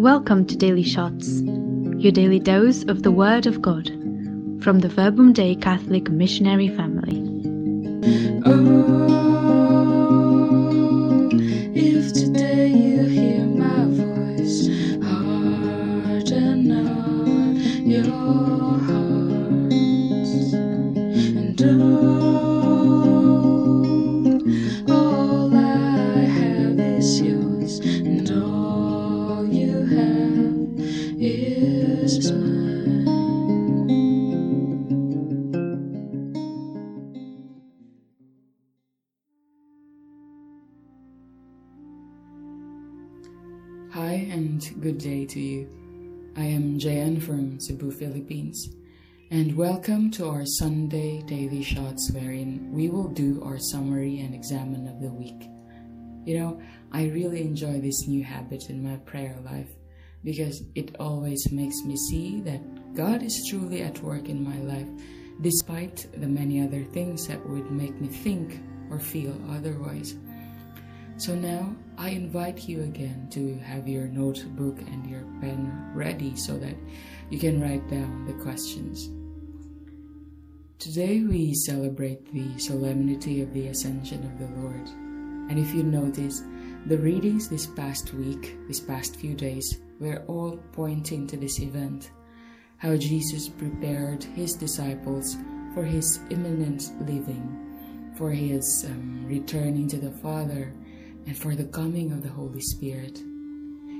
[0.00, 3.88] Welcome to Daily Shots, your daily dose of the Word of God
[4.62, 7.22] from the Verbum Dei Catholic Missionary Family.
[8.46, 8.88] Oh,
[11.74, 14.68] if today you hear my voice,
[15.04, 22.07] harden not your hearts, and oh,
[44.74, 45.68] Good day to you.
[46.36, 48.68] I am Jayan from Cebu, Philippines,
[49.30, 54.86] and welcome to our Sunday daily shots wherein we will do our summary and examine
[54.86, 55.48] of the week.
[56.26, 59.70] You know, I really enjoy this new habit in my prayer life
[60.22, 64.88] because it always makes me see that God is truly at work in my life
[65.40, 70.14] despite the many other things that would make me think or feel otherwise.
[71.16, 76.56] So now I invite you again to have your notebook and your pen ready so
[76.56, 76.76] that
[77.28, 79.10] you can write down the questions.
[80.78, 84.86] Today we celebrate the solemnity of the Ascension of the Lord.
[85.50, 86.44] And if you notice,
[86.86, 92.12] the readings this past week, this past few days, were all pointing to this event.
[92.76, 95.36] How Jesus prepared his disciples
[95.74, 100.72] for his imminent leaving, for his um, returning to the Father,
[101.28, 103.22] and for the coming of the Holy Spirit.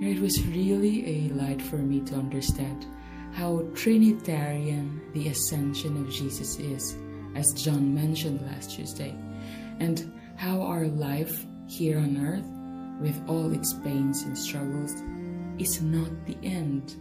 [0.00, 2.86] It was really a light for me to understand
[3.32, 6.96] how Trinitarian the ascension of Jesus is,
[7.34, 9.14] as John mentioned last Tuesday,
[9.80, 12.48] and how our life here on earth,
[13.02, 14.94] with all its pains and struggles,
[15.58, 16.96] is not the end.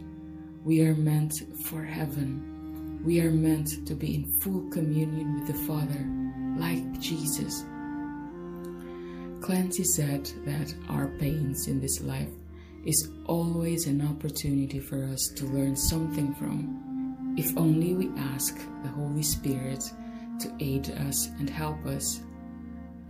[0.65, 3.02] We are meant for heaven.
[3.05, 6.05] We are meant to be in full communion with the Father,
[6.59, 7.63] like Jesus.
[9.42, 12.30] Clancy said that our pains in this life
[12.86, 18.89] is always an opportunity for us to learn something from, if only we ask the
[18.89, 19.83] Holy Spirit
[20.39, 22.22] to aid us and help us.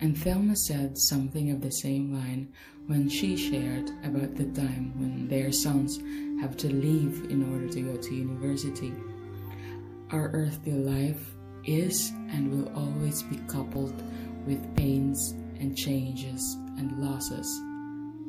[0.01, 2.53] And Thelma said something of the same line
[2.87, 5.99] when she shared about the time when their sons
[6.41, 8.93] have to leave in order to go to university.
[10.11, 11.35] Our earthly life
[11.65, 14.01] is and will always be coupled
[14.45, 17.61] with pains and changes and losses.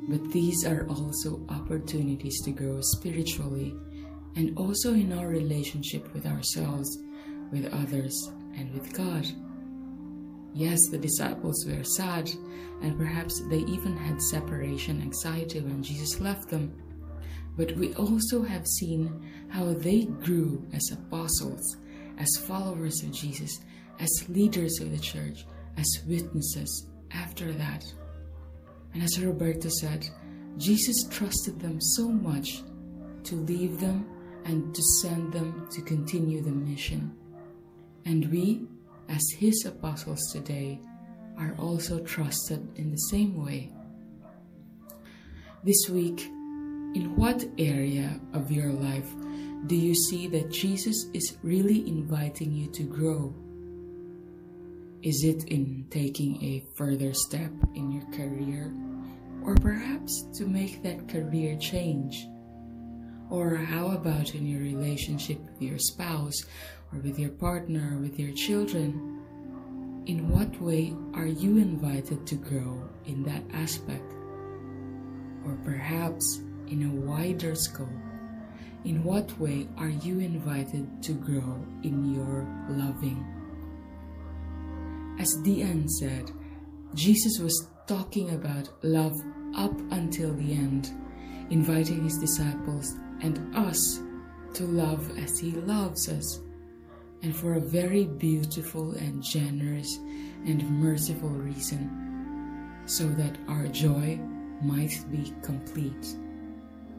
[0.09, 3.75] But these are also opportunities to grow spiritually
[4.37, 6.99] and also in our relationship with ourselves,
[7.53, 9.27] with others, and with God.
[10.53, 12.31] Yes, the disciples were sad,
[12.83, 16.73] and perhaps they even had separation anxiety when Jesus left them.
[17.57, 21.77] But we also have seen how they grew as apostles,
[22.19, 23.61] as followers of Jesus,
[24.01, 25.47] as leaders of the church,
[25.77, 27.85] as witnesses after that.
[28.95, 30.09] And as Roberto said,
[30.57, 32.63] Jesus trusted them so much
[33.25, 34.07] to leave them
[34.45, 37.15] and to send them to continue the mission.
[38.05, 38.67] And we,
[39.09, 40.81] as his apostles today,
[41.39, 43.73] are also trusted in the same way.
[45.63, 46.21] This week,
[46.95, 49.09] in what area of your life
[49.67, 53.35] do you see that Jesus is really inviting you to grow?
[55.03, 58.71] Is it in taking a further step in your career?
[59.43, 62.27] Or perhaps to make that career change?
[63.31, 66.45] Or how about in your relationship with your spouse,
[66.93, 69.23] or with your partner, or with your children?
[70.05, 74.13] In what way are you invited to grow in that aspect?
[75.47, 77.89] Or perhaps in a wider scope,
[78.85, 83.40] in what way are you invited to grow in your loving?
[85.21, 86.33] As Deanne said,
[86.95, 89.21] Jesus was talking about love
[89.55, 90.93] up until the end,
[91.51, 94.01] inviting his disciples and us
[94.55, 96.41] to love as he loves us,
[97.21, 99.95] and for a very beautiful and generous
[100.47, 104.19] and merciful reason, so that our joy
[104.63, 106.17] might be complete.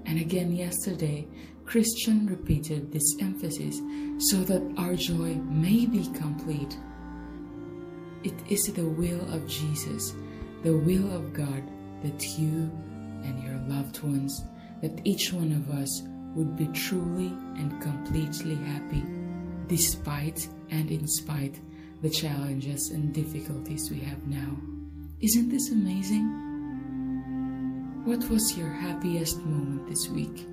[0.05, 1.27] And again, yesterday,
[1.65, 3.81] Christian repeated this emphasis
[4.19, 6.77] so that our joy may be complete.
[8.23, 10.13] It is the will of Jesus,
[10.63, 11.63] the will of God,
[12.03, 12.71] that you
[13.23, 14.43] and your loved ones,
[14.81, 16.03] that each one of us
[16.35, 19.03] would be truly and completely happy,
[19.67, 21.59] despite and in spite
[22.01, 24.57] the challenges and difficulties we have now.
[25.21, 26.25] Isn't this amazing?
[28.05, 30.47] What was your happiest moment this week?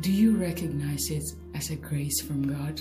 [0.00, 1.24] Do you recognize it
[1.54, 2.80] as a grace from God?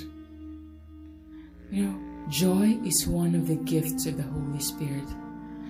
[1.72, 5.08] You know, joy is one of the gifts of the Holy Spirit.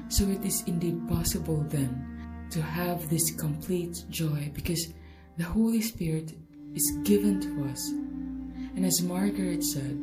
[0.10, 4.94] So it is indeed possible then to have this complete joy because
[5.38, 6.34] the Holy Spirit
[6.74, 7.90] is given to us.
[7.90, 10.00] And as Margaret said,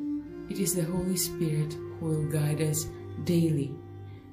[0.48, 2.86] it is the Holy Spirit who will guide us
[3.24, 3.74] daily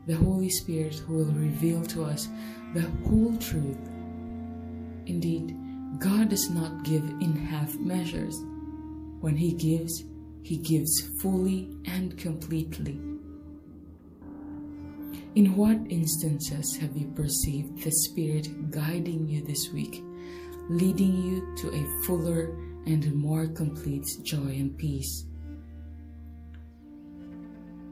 [0.05, 2.27] the Holy Spirit who will reveal to us
[2.73, 3.77] the whole truth.
[5.05, 5.55] Indeed,
[5.99, 8.37] God does not give in half measures.
[9.21, 10.03] When He gives,
[10.43, 12.99] He gives fully and completely.
[15.35, 20.03] In what instances have you perceived the Spirit guiding you this week,
[20.69, 22.55] leading you to a fuller
[22.85, 25.25] and more complete joy and peace?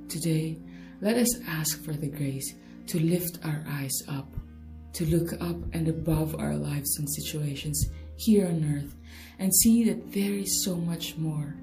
[0.10, 0.60] Today,
[1.00, 2.54] let us ask for the grace
[2.88, 4.36] to lift our eyes up,
[4.94, 8.94] to look up and above our lives and situations here on earth
[9.40, 11.56] and see that there is so much more.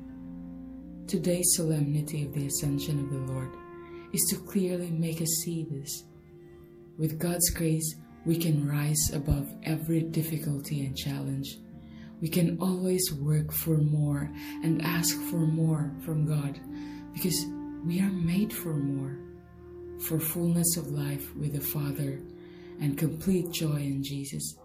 [1.08, 3.48] Today's solemnity of the Ascension of the Lord
[4.12, 6.04] is to clearly make us see this.
[6.98, 7.94] With God's grace,
[8.26, 11.60] we can rise above every difficulty and challenge.
[12.20, 14.30] We can always work for more
[14.62, 16.60] and ask for more from God
[17.14, 17.46] because
[17.86, 19.18] we are made for more
[20.00, 22.20] for fullness of life with the Father
[22.82, 24.56] and complete joy in Jesus,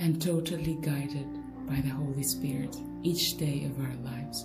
[0.00, 1.28] and totally guided
[1.68, 4.44] by the Holy Spirit each day of our lives.